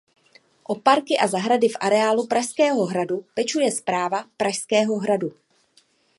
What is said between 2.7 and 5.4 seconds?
hradu pečuje Správa Pražského hradu.